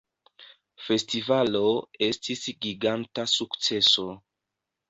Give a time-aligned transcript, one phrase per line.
[0.85, 1.61] Festivalo
[2.07, 4.09] estis giganta sukceso